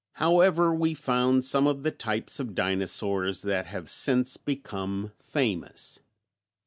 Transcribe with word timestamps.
However, 0.13 0.73
we 0.73 0.95
found 0.95 1.45
some 1.45 1.67
of 1.67 1.83
the 1.83 1.91
types 1.91 2.39
of 2.39 2.55
dinosaurs 2.55 3.41
that 3.43 3.67
have 3.67 3.87
since 3.87 4.35
become 4.35 5.11
famous. 5.19 5.99